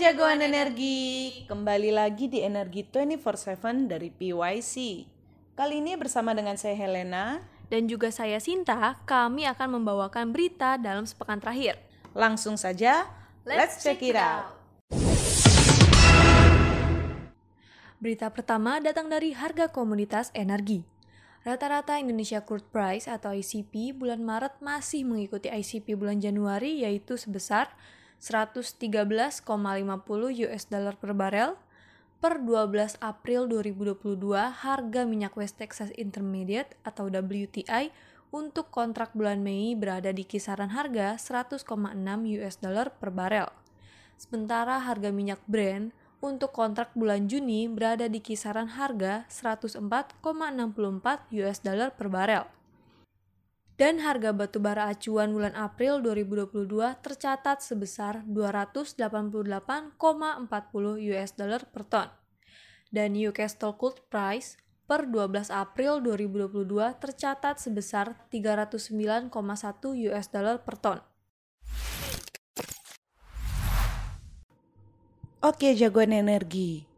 jagoan 0.00 0.40
energi, 0.40 1.44
kembali 1.44 1.92
lagi 1.92 2.24
di 2.24 2.40
Energi 2.40 2.88
24/7 2.88 3.84
dari 3.84 4.08
PYC. 4.08 5.04
Kali 5.52 5.84
ini 5.84 5.92
bersama 5.92 6.32
dengan 6.32 6.56
saya 6.56 6.72
Helena. 6.72 7.44
Dan 7.68 7.84
juga 7.84 8.08
saya 8.08 8.40
Sinta, 8.40 8.96
kami 9.04 9.44
akan 9.44 9.76
membawakan 9.76 10.32
berita 10.32 10.80
dalam 10.80 11.04
sepekan 11.04 11.36
terakhir. 11.36 11.76
Langsung 12.16 12.56
saja, 12.56 13.12
let's, 13.44 13.84
check 13.84 14.00
it 14.00 14.16
out. 14.16 14.56
Berita 18.00 18.32
pertama 18.32 18.80
datang 18.80 19.12
dari 19.12 19.36
harga 19.36 19.68
komoditas 19.68 20.32
energi. 20.32 20.80
Rata-rata 21.44 22.00
Indonesia 22.00 22.40
Crude 22.40 22.66
Price 22.72 23.04
atau 23.04 23.36
ICP 23.36 23.92
bulan 23.92 24.24
Maret 24.24 24.64
masih 24.64 25.04
mengikuti 25.04 25.52
ICP 25.52 25.92
bulan 25.92 26.24
Januari 26.24 26.88
yaitu 26.88 27.20
sebesar 27.20 27.68
113,50 28.20 29.48
US 30.44 30.64
dollar 30.68 30.94
per 31.00 31.16
barel. 31.16 31.56
Per 32.20 32.36
12 32.36 33.00
April 33.00 33.48
2022, 33.48 34.36
harga 34.36 35.08
minyak 35.08 35.32
West 35.40 35.56
Texas 35.56 35.88
Intermediate 35.96 36.76
atau 36.84 37.08
WTI 37.08 37.88
untuk 38.28 38.68
kontrak 38.68 39.16
bulan 39.16 39.40
Mei 39.40 39.72
berada 39.72 40.12
di 40.12 40.28
kisaran 40.28 40.76
harga 40.76 41.16
100,6 41.16 41.64
US 42.36 42.56
dollar 42.60 42.92
per 42.92 43.08
barel. 43.08 43.48
Sementara 44.20 44.84
harga 44.84 45.08
minyak 45.08 45.40
Brent 45.48 45.96
untuk 46.20 46.52
kontrak 46.52 46.92
bulan 46.92 47.24
Juni 47.24 47.72
berada 47.72 48.04
di 48.04 48.20
kisaran 48.20 48.76
harga 48.76 49.24
104,64 49.32 50.20
US 51.40 51.58
dollar 51.64 51.96
per 51.96 52.12
barel 52.12 52.59
dan 53.80 53.96
harga 54.04 54.36
batu 54.36 54.60
bara 54.60 54.92
acuan 54.92 55.32
bulan 55.32 55.56
April 55.56 56.04
2022 56.04 56.68
tercatat 57.00 57.64
sebesar 57.64 58.20
288,40 58.28 59.96
US 61.08 61.30
dollar 61.32 61.64
per 61.64 61.88
ton. 61.88 62.12
Dan 62.92 63.16
Newcastle 63.16 63.72
Cold 63.80 64.04
Price 64.12 64.60
per 64.84 65.08
12 65.08 65.48
April 65.48 66.04
2022 66.04 66.60
tercatat 67.00 67.56
sebesar 67.56 68.20
309,1 68.28 69.32
US 70.12 70.26
dollar 70.28 70.60
per 70.60 70.76
ton. 70.76 71.00
Oke, 75.40 75.72
jagoan 75.72 76.12
energi. 76.12 76.89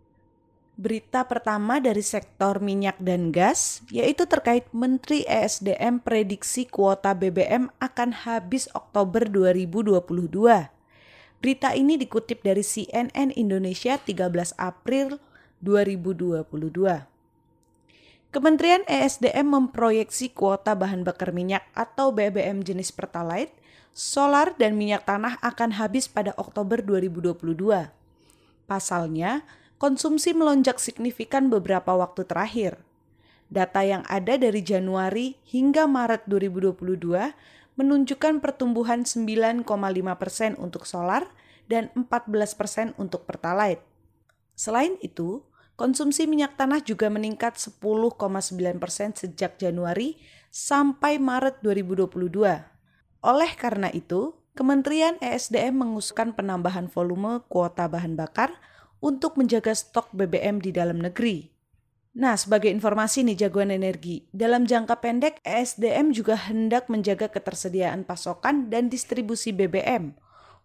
Berita 0.72 1.28
pertama 1.28 1.84
dari 1.84 2.00
sektor 2.00 2.56
minyak 2.64 2.96
dan 2.96 3.28
gas 3.28 3.84
yaitu 3.92 4.24
terkait 4.24 4.64
Menteri 4.72 5.20
ESDM 5.28 6.00
prediksi 6.00 6.64
kuota 6.64 7.12
BBM 7.12 7.68
akan 7.76 8.24
habis 8.24 8.72
Oktober 8.72 9.28
2022. 9.28 10.00
Berita 11.44 11.76
ini 11.76 12.00
dikutip 12.00 12.40
dari 12.40 12.64
CNN 12.64 13.36
Indonesia 13.36 14.00
13 14.00 14.56
April 14.56 15.20
2022. 15.60 16.48
Kementerian 18.32 18.80
ESDM 18.88 19.44
memproyeksi 19.44 20.32
kuota 20.32 20.72
bahan 20.72 21.04
bakar 21.04 21.36
minyak 21.36 21.68
atau 21.76 22.16
BBM 22.16 22.64
jenis 22.64 22.88
Pertalite, 22.88 23.52
solar 23.92 24.56
dan 24.56 24.80
minyak 24.80 25.04
tanah 25.04 25.36
akan 25.44 25.76
habis 25.76 26.08
pada 26.08 26.32
Oktober 26.40 26.80
2022. 26.80 27.92
Pasalnya, 28.64 29.44
konsumsi 29.82 30.30
melonjak 30.30 30.78
signifikan 30.78 31.50
beberapa 31.50 31.90
waktu 31.98 32.22
terakhir. 32.22 32.78
Data 33.50 33.82
yang 33.82 34.06
ada 34.06 34.38
dari 34.38 34.62
Januari 34.62 35.42
hingga 35.42 35.90
Maret 35.90 36.30
2022 36.30 37.02
menunjukkan 37.74 38.38
pertumbuhan 38.38 39.02
9,5 39.02 39.66
persen 40.22 40.54
untuk 40.62 40.86
solar 40.86 41.26
dan 41.66 41.90
14 41.98 42.30
persen 42.54 42.86
untuk 42.94 43.26
pertalite. 43.26 43.82
Selain 44.54 44.94
itu, 45.02 45.42
konsumsi 45.74 46.30
minyak 46.30 46.54
tanah 46.54 46.78
juga 46.86 47.10
meningkat 47.10 47.58
10,9 47.58 47.82
persen 48.78 49.10
sejak 49.18 49.58
Januari 49.58 50.14
sampai 50.54 51.18
Maret 51.18 51.58
2022. 51.58 52.30
Oleh 53.26 53.50
karena 53.58 53.90
itu, 53.90 54.38
Kementerian 54.52 55.16
ESDM 55.24 55.80
mengusulkan 55.80 56.36
penambahan 56.36 56.84
volume 56.84 57.40
kuota 57.48 57.88
bahan 57.88 58.20
bakar 58.20 58.52
untuk 59.02 59.34
menjaga 59.34 59.74
stok 59.74 60.14
BBM 60.14 60.62
di 60.62 60.70
dalam 60.70 61.02
negeri. 61.02 61.50
Nah, 62.12 62.36
sebagai 62.36 62.68
informasi 62.70 63.24
nih 63.26 63.48
jagoan 63.48 63.74
energi, 63.74 64.28
dalam 64.30 64.68
jangka 64.68 65.00
pendek 65.00 65.34
ESDM 65.42 66.14
juga 66.14 66.36
hendak 66.36 66.86
menjaga 66.86 67.26
ketersediaan 67.26 68.06
pasokan 68.06 68.70
dan 68.70 68.92
distribusi 68.92 69.50
BBM, 69.50 70.14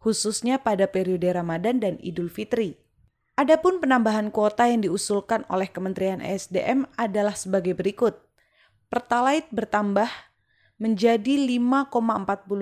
khususnya 0.03 0.61
pada 0.61 0.85
periode 0.91 1.25
Ramadan 1.31 1.81
dan 1.81 1.95
Idul 2.03 2.29
Fitri. 2.29 2.75
Adapun 3.39 3.79
penambahan 3.79 4.27
kuota 4.27 4.67
yang 4.67 4.83
diusulkan 4.83 5.47
oleh 5.47 5.71
Kementerian 5.71 6.19
ESDM 6.19 6.89
adalah 6.99 7.37
sebagai 7.37 7.73
berikut. 7.77 8.17
Pertalite 8.91 9.47
bertambah 9.53 10.09
menjadi 10.77 11.37
5,45 11.57 12.53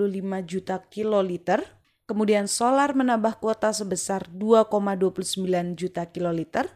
juta 0.46 0.76
kiloliter, 0.88 1.60
Kemudian 2.06 2.46
solar 2.46 2.94
menambah 2.94 3.42
kuota 3.42 3.74
sebesar 3.74 4.30
2,29 4.30 5.74
juta 5.74 6.06
kiloliter, 6.06 6.70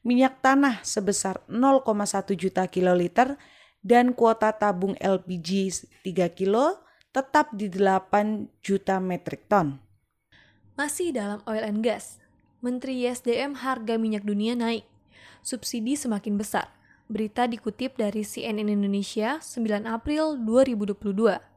minyak 0.00 0.40
tanah 0.40 0.80
sebesar 0.80 1.44
0,1 1.44 1.84
juta 2.32 2.64
kiloliter, 2.64 3.36
dan 3.84 4.16
kuota 4.16 4.48
tabung 4.48 4.96
LPG 4.96 5.84
3 6.00 6.32
kilo 6.32 6.80
tetap 7.12 7.52
di 7.52 7.68
8 7.68 8.48
juta 8.64 8.96
metrik 8.96 9.44
ton. 9.44 9.76
Masih 10.72 11.12
dalam 11.12 11.44
oil 11.44 11.68
and 11.68 11.84
gas, 11.84 12.16
Menteri 12.64 13.04
YSDM 13.04 13.60
harga 13.60 14.00
minyak 14.00 14.24
dunia 14.24 14.56
naik, 14.56 14.88
subsidi 15.44 16.00
semakin 16.00 16.40
besar. 16.40 16.72
Berita 17.12 17.44
dikutip 17.44 18.00
dari 18.00 18.24
CNN 18.24 18.72
Indonesia 18.72 19.36
9 19.36 19.84
April 19.84 20.40
2022. 20.40 21.51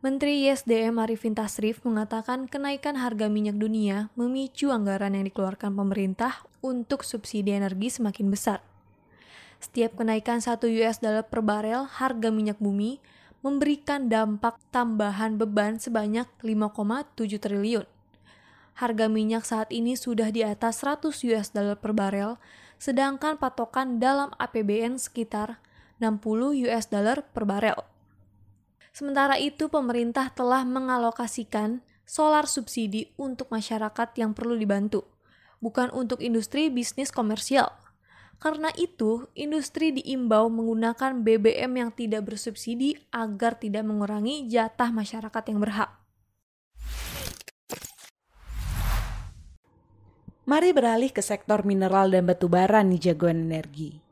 Menteri 0.00 0.48
ISDM 0.48 0.96
Arifin 0.96 1.36
Tasrif 1.36 1.84
mengatakan 1.84 2.48
kenaikan 2.48 2.96
harga 2.96 3.28
minyak 3.28 3.60
dunia 3.60 4.08
memicu 4.16 4.72
anggaran 4.72 5.12
yang 5.12 5.28
dikeluarkan 5.28 5.76
pemerintah 5.76 6.40
untuk 6.64 7.04
subsidi 7.04 7.52
energi 7.52 7.92
semakin 7.92 8.32
besar. 8.32 8.64
Setiap 9.60 10.00
kenaikan 10.00 10.40
1 10.40 10.56
US 10.56 11.04
dollar 11.04 11.28
per 11.28 11.44
barel 11.44 11.84
harga 11.84 12.32
minyak 12.32 12.56
bumi 12.56 12.96
memberikan 13.44 14.08
dampak 14.08 14.56
tambahan 14.72 15.36
beban 15.36 15.76
sebanyak 15.76 16.24
5,7 16.40 17.36
triliun. 17.36 17.84
Harga 18.80 19.04
minyak 19.04 19.44
saat 19.44 19.68
ini 19.68 20.00
sudah 20.00 20.32
di 20.32 20.40
atas 20.40 20.80
100 20.80 21.12
US 21.28 21.52
dollar 21.52 21.76
per 21.76 21.92
barel, 21.92 22.40
sedangkan 22.80 23.36
patokan 23.36 24.00
dalam 24.00 24.32
APBN 24.40 24.96
sekitar 24.96 25.60
60 26.00 26.56
US 26.64 26.88
dollar 26.88 27.20
per 27.36 27.44
barel. 27.44 27.89
Sementara 28.90 29.38
itu, 29.38 29.70
pemerintah 29.70 30.34
telah 30.34 30.66
mengalokasikan 30.66 31.78
solar 32.02 32.50
subsidi 32.50 33.14
untuk 33.14 33.46
masyarakat 33.54 34.18
yang 34.18 34.34
perlu 34.34 34.58
dibantu, 34.58 35.06
bukan 35.62 35.94
untuk 35.94 36.18
industri 36.18 36.66
bisnis 36.74 37.14
komersial. 37.14 37.70
Karena 38.42 38.72
itu, 38.74 39.30
industri 39.38 39.94
diimbau 39.94 40.50
menggunakan 40.50 41.22
BBM 41.22 41.72
yang 41.86 41.90
tidak 41.94 42.26
bersubsidi 42.26 42.98
agar 43.14 43.54
tidak 43.60 43.86
mengurangi 43.86 44.50
jatah 44.50 44.90
masyarakat 44.90 45.44
yang 45.54 45.60
berhak. 45.62 45.90
Mari 50.50 50.74
beralih 50.74 51.14
ke 51.14 51.22
sektor 51.22 51.62
mineral 51.62 52.10
dan 52.10 52.26
batu 52.26 52.50
bara 52.50 52.82
nih 52.82 53.12
jagoan 53.12 53.46
energi 53.46 54.09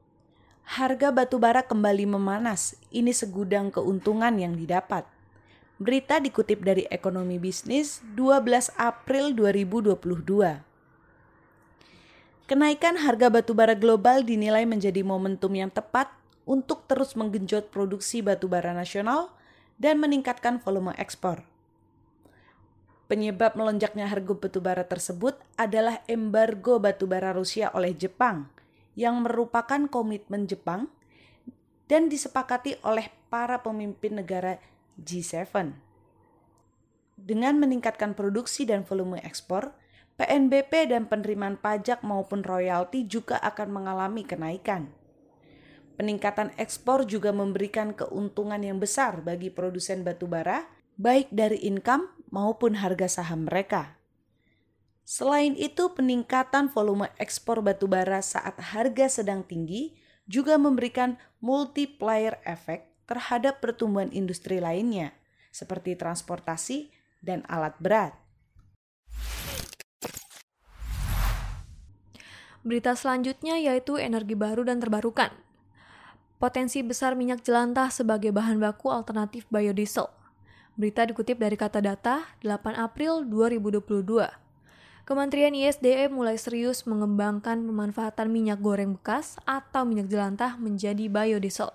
harga 0.68 1.08
batu 1.08 1.40
bara 1.40 1.64
kembali 1.64 2.04
memanas. 2.04 2.76
Ini 2.92 3.16
segudang 3.16 3.72
keuntungan 3.72 4.36
yang 4.36 4.52
didapat. 4.52 5.08
Berita 5.80 6.20
dikutip 6.20 6.60
dari 6.60 6.84
Ekonomi 6.92 7.40
Bisnis 7.40 8.04
12 8.12 8.76
April 8.76 9.32
2022. 9.32 9.96
Kenaikan 12.44 13.00
harga 13.00 13.32
batu 13.32 13.56
bara 13.56 13.72
global 13.72 14.20
dinilai 14.20 14.68
menjadi 14.68 15.00
momentum 15.00 15.56
yang 15.56 15.72
tepat 15.72 16.12
untuk 16.44 16.84
terus 16.84 17.16
menggenjot 17.16 17.72
produksi 17.72 18.20
batu 18.20 18.44
bara 18.44 18.76
nasional 18.76 19.32
dan 19.80 19.96
meningkatkan 19.96 20.60
volume 20.60 20.92
ekspor. 21.00 21.48
Penyebab 23.08 23.56
melonjaknya 23.56 24.04
harga 24.04 24.36
batu 24.36 24.60
bara 24.60 24.84
tersebut 24.84 25.40
adalah 25.56 26.04
embargo 26.04 26.76
batu 26.76 27.08
bara 27.08 27.32
Rusia 27.32 27.72
oleh 27.72 27.96
Jepang 27.96 28.57
yang 28.98 29.22
merupakan 29.22 29.86
komitmen 29.86 30.50
Jepang 30.50 30.90
dan 31.86 32.10
disepakati 32.10 32.82
oleh 32.82 33.14
para 33.30 33.62
pemimpin 33.62 34.18
negara 34.18 34.58
G7. 34.98 35.46
Dengan 37.14 37.54
meningkatkan 37.62 38.18
produksi 38.18 38.66
dan 38.66 38.82
volume 38.82 39.22
ekspor, 39.22 39.70
PNBP 40.18 40.90
dan 40.90 41.06
penerimaan 41.06 41.54
pajak 41.54 42.02
maupun 42.02 42.42
royalti 42.42 43.06
juga 43.06 43.38
akan 43.38 43.70
mengalami 43.70 44.26
kenaikan. 44.26 44.90
Peningkatan 45.98 46.54
ekspor 46.58 47.06
juga 47.06 47.30
memberikan 47.34 47.94
keuntungan 47.94 48.62
yang 48.62 48.82
besar 48.82 49.22
bagi 49.22 49.50
produsen 49.50 50.02
batubara, 50.02 50.66
baik 50.98 51.30
dari 51.30 51.58
income 51.66 52.10
maupun 52.34 52.78
harga 52.78 53.22
saham 53.22 53.46
mereka. 53.46 53.97
Selain 55.08 55.56
itu, 55.56 55.88
peningkatan 55.96 56.68
volume 56.68 57.08
ekspor 57.16 57.64
batubara 57.64 58.20
saat 58.20 58.60
harga 58.60 59.08
sedang 59.08 59.40
tinggi 59.40 59.96
juga 60.28 60.60
memberikan 60.60 61.16
multiplier 61.40 62.36
efek 62.44 62.84
terhadap 63.08 63.64
pertumbuhan 63.64 64.12
industri 64.12 64.60
lainnya, 64.60 65.16
seperti 65.48 65.96
transportasi 65.96 66.92
dan 67.24 67.40
alat 67.48 67.72
berat. 67.80 68.12
Berita 72.60 72.92
selanjutnya 72.92 73.56
yaitu 73.56 73.96
energi 73.96 74.36
baru 74.36 74.68
dan 74.68 74.76
terbarukan. 74.76 75.32
Potensi 76.36 76.84
besar 76.84 77.16
minyak 77.16 77.40
jelantah 77.40 77.88
sebagai 77.88 78.28
bahan 78.28 78.60
baku 78.60 78.92
alternatif 78.92 79.48
biodiesel. 79.48 80.12
Berita 80.76 81.08
dikutip 81.08 81.40
dari 81.40 81.56
kata 81.56 81.80
data 81.80 82.28
8 82.44 82.76
April 82.76 83.24
2022. 83.24 84.47
Kementerian 85.08 85.56
ISDM 85.56 86.12
mulai 86.12 86.36
serius 86.36 86.84
mengembangkan 86.84 87.64
pemanfaatan 87.64 88.28
minyak 88.28 88.60
goreng 88.60 89.00
bekas 89.00 89.40
atau 89.48 89.88
minyak 89.88 90.12
jelantah 90.12 90.60
menjadi 90.60 91.08
biodiesel. 91.08 91.72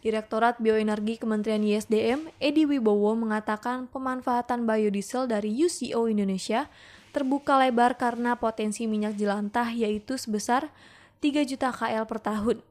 Direktorat 0.00 0.56
Bioenergi 0.64 1.20
Kementerian 1.20 1.60
ISDM, 1.60 2.32
Edi 2.40 2.64
Wibowo 2.64 3.12
mengatakan 3.20 3.84
pemanfaatan 3.92 4.64
biodiesel 4.64 5.28
dari 5.28 5.52
UCO 5.52 6.08
Indonesia 6.08 6.72
terbuka 7.12 7.60
lebar 7.60 8.00
karena 8.00 8.32
potensi 8.32 8.88
minyak 8.88 9.20
jelantah 9.20 9.68
yaitu 9.68 10.16
sebesar 10.16 10.72
3 11.20 11.44
juta 11.44 11.68
KL 11.68 12.08
per 12.08 12.24
tahun. 12.24 12.64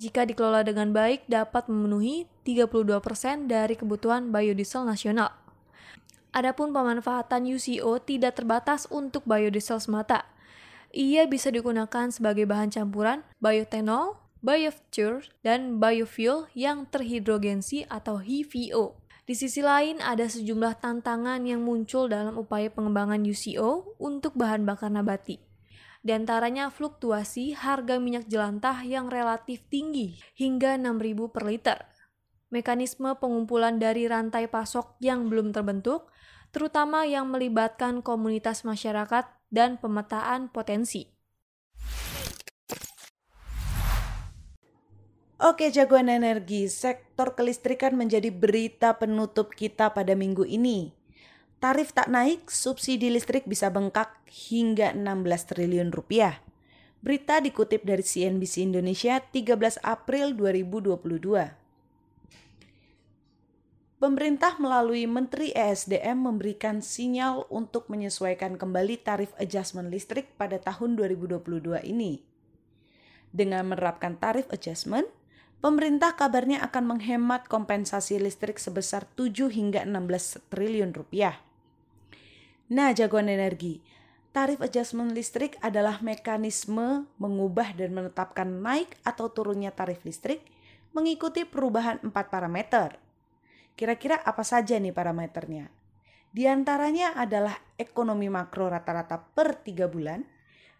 Jika 0.00 0.24
dikelola 0.24 0.64
dengan 0.64 0.88
baik 0.88 1.28
dapat 1.28 1.68
memenuhi 1.68 2.24
32% 2.48 3.44
dari 3.44 3.76
kebutuhan 3.76 4.32
biodiesel 4.32 4.88
nasional. 4.88 5.43
Adapun 6.34 6.74
pemanfaatan 6.74 7.46
UCO 7.46 8.02
tidak 8.02 8.42
terbatas 8.42 8.90
untuk 8.90 9.22
biodiesel 9.22 9.78
semata. 9.78 10.26
Ia 10.90 11.30
bisa 11.30 11.54
digunakan 11.54 12.10
sebagai 12.10 12.42
bahan 12.42 12.74
campuran 12.74 13.22
biotenol, 13.38 14.18
biofuel, 14.42 15.22
dan 15.46 15.78
biofuel 15.78 16.50
yang 16.58 16.90
terhidrogensi 16.90 17.86
atau 17.86 18.18
HVO. 18.18 18.98
Di 19.24 19.38
sisi 19.38 19.62
lain, 19.62 20.02
ada 20.02 20.26
sejumlah 20.26 20.82
tantangan 20.82 21.38
yang 21.46 21.62
muncul 21.62 22.10
dalam 22.10 22.34
upaya 22.34 22.66
pengembangan 22.66 23.22
UCO 23.22 23.94
untuk 24.02 24.34
bahan 24.34 24.66
bakar 24.66 24.90
nabati. 24.90 25.38
Di 26.04 26.12
antaranya 26.12 26.68
fluktuasi 26.68 27.56
harga 27.56 27.96
minyak 27.96 28.28
jelantah 28.28 28.84
yang 28.84 29.08
relatif 29.08 29.64
tinggi 29.72 30.20
hingga 30.36 30.76
6.000 30.76 31.32
per 31.32 31.42
liter. 31.48 31.78
Mekanisme 32.54 33.18
pengumpulan 33.18 33.82
dari 33.82 34.06
rantai 34.06 34.46
pasok 34.46 34.94
yang 35.02 35.26
belum 35.26 35.50
terbentuk, 35.50 36.06
terutama 36.54 37.02
yang 37.02 37.26
melibatkan 37.26 37.98
komunitas 37.98 38.62
masyarakat 38.62 39.26
dan 39.50 39.74
pemetaan 39.82 40.54
potensi. 40.54 41.10
Oke 45.42 45.74
jagoan 45.74 46.06
energi, 46.06 46.70
sektor 46.70 47.34
kelistrikan 47.34 47.98
menjadi 47.98 48.30
berita 48.30 49.02
penutup 49.02 49.50
kita 49.50 49.90
pada 49.90 50.14
minggu 50.14 50.46
ini. 50.46 50.94
Tarif 51.58 51.90
tak 51.90 52.06
naik, 52.06 52.54
subsidi 52.54 53.10
listrik 53.10 53.50
bisa 53.50 53.66
bengkak 53.66 54.14
hingga 54.30 54.94
16 54.94 55.50
triliun 55.50 55.90
rupiah. 55.90 56.38
Berita 57.02 57.42
dikutip 57.42 57.82
dari 57.82 58.06
CNBC 58.06 58.62
Indonesia 58.62 59.18
13 59.18 59.82
April 59.82 60.38
2022. 60.38 61.63
Pemerintah 63.94 64.58
melalui 64.58 65.06
Menteri 65.06 65.54
ESDM 65.54 66.18
memberikan 66.18 66.82
sinyal 66.82 67.46
untuk 67.46 67.86
menyesuaikan 67.86 68.58
kembali 68.58 68.98
tarif 68.98 69.30
adjustment 69.38 69.86
listrik 69.86 70.34
pada 70.34 70.58
tahun 70.58 70.98
2022 70.98 71.78
ini. 71.86 72.18
Dengan 73.30 73.70
menerapkan 73.70 74.18
tarif 74.18 74.50
adjustment, 74.50 75.06
pemerintah 75.62 76.18
kabarnya 76.18 76.58
akan 76.66 76.98
menghemat 76.98 77.46
kompensasi 77.46 78.18
listrik 78.18 78.58
sebesar 78.58 79.06
7 79.14 79.46
hingga 79.54 79.86
16 79.86 80.42
triliun 80.50 80.90
rupiah. 80.90 81.38
Nah, 82.74 82.90
jagoan 82.98 83.30
energi, 83.30 83.78
tarif 84.34 84.58
adjustment 84.58 85.14
listrik 85.14 85.54
adalah 85.62 86.02
mekanisme 86.02 87.06
mengubah 87.22 87.78
dan 87.78 87.94
menetapkan 87.94 88.58
naik 88.58 88.98
atau 89.06 89.30
turunnya 89.30 89.70
tarif 89.70 90.02
listrik 90.02 90.42
mengikuti 90.90 91.46
perubahan 91.46 92.02
empat 92.02 92.26
parameter– 92.34 92.98
Kira-kira 93.74 94.22
apa 94.22 94.46
saja 94.46 94.78
nih 94.78 94.94
parameternya? 94.94 95.70
Di 96.34 96.50
antaranya 96.50 97.14
adalah 97.14 97.54
ekonomi 97.78 98.26
makro 98.26 98.70
rata-rata 98.70 99.18
per 99.22 99.62
tiga 99.62 99.90
bulan, 99.90 100.26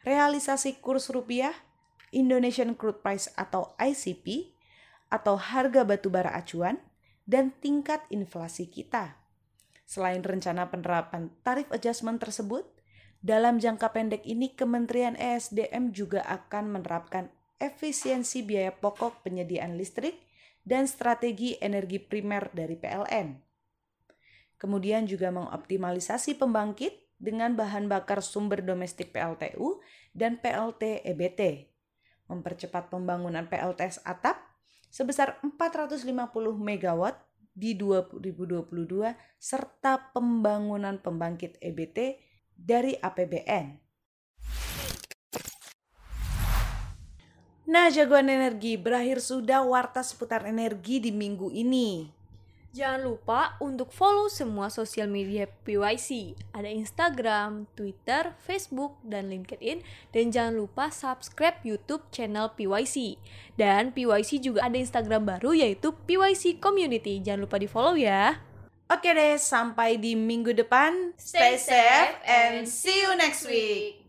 realisasi 0.03 0.83
kurs 0.83 1.11
rupiah, 1.11 1.55
Indonesian 2.15 2.75
Crude 2.79 3.03
Price 3.03 3.31
atau 3.35 3.75
ICP, 3.79 4.55
atau 5.11 5.39
harga 5.39 5.83
batubara 5.87 6.35
acuan, 6.35 6.79
dan 7.27 7.55
tingkat 7.63 8.03
inflasi 8.11 8.67
kita. 8.67 9.19
Selain 9.87 10.23
rencana 10.23 10.71
penerapan 10.71 11.31
tarif 11.47 11.71
adjustment 11.71 12.19
tersebut, 12.19 12.67
dalam 13.25 13.57
jangka 13.63 13.91
pendek 13.95 14.23
ini 14.27 14.53
Kementerian 14.53 15.17
ESDM 15.17 15.97
juga 15.97 16.23
akan 16.27 16.79
menerapkan 16.79 17.33
efisiensi 17.63 18.45
biaya 18.45 18.75
pokok 18.75 19.25
penyediaan 19.25 19.81
listrik 19.81 20.21
dan 20.65 20.89
strategi 20.89 21.61
energi 21.61 22.01
primer 22.01 22.49
dari 22.51 22.75
PLN. 22.75 23.37
Kemudian 24.57 25.05
juga 25.05 25.29
mengoptimalisasi 25.29 26.41
pembangkit 26.41 27.21
dengan 27.21 27.53
bahan 27.53 27.87
bakar 27.87 28.25
sumber 28.25 28.65
domestik 28.65 29.13
PLTU 29.13 29.79
dan 30.17 30.41
PLT 30.41 31.05
EBT, 31.05 31.69
mempercepat 32.33 32.89
pembangunan 32.89 33.45
PLTS 33.45 34.03
atap 34.09 34.41
sebesar 34.89 35.37
450 35.45 36.09
MW 36.57 37.03
di 37.55 37.77
2022 37.79 39.15
serta 39.39 40.11
pembangunan 40.11 40.99
pembangkit 40.99 41.61
EBT 41.61 42.19
dari 42.57 42.99
APBN. 42.99 43.84
Nah, 47.65 47.89
jagoan 47.89 48.29
energi, 48.29 48.77
berakhir 48.77 49.25
sudah 49.25 49.65
warta 49.65 50.05
seputar 50.05 50.45
energi 50.45 51.01
di 51.01 51.09
minggu 51.09 51.49
ini. 51.49 52.13
Jangan 52.75 53.07
lupa 53.07 53.55
untuk 53.63 53.95
follow 53.95 54.27
semua 54.27 54.67
sosial 54.67 55.07
media 55.07 55.47
PYC. 55.63 56.35
Ada 56.51 56.67
Instagram, 56.67 57.71
Twitter, 57.73 58.35
Facebook, 58.43 58.99
dan 59.07 59.31
LinkedIn. 59.31 59.81
Dan 60.11 60.35
jangan 60.35 60.59
lupa 60.59 60.91
subscribe 60.91 61.63
YouTube 61.63 62.03
channel 62.11 62.51
PYC. 62.53 63.17
Dan 63.55 63.95
PYC 63.95 64.43
juga 64.43 64.67
ada 64.67 64.75
Instagram 64.75 65.23
baru 65.23 65.55
yaitu 65.55 65.95
PYC 66.05 66.59
Community. 66.59 67.23
Jangan 67.23 67.47
lupa 67.47 67.63
di 67.63 67.71
follow 67.71 67.95
ya. 67.95 68.43
Oke 68.91 69.17
deh, 69.17 69.41
sampai 69.41 69.97
di 69.97 70.13
minggu 70.19 70.53
depan. 70.53 71.17
Stay 71.17 71.57
safe 71.57 72.21
and 72.27 72.69
see 72.69 73.07
you 73.07 73.15
next 73.17 73.49
week. 73.49 74.04